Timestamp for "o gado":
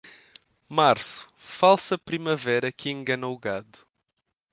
3.27-3.85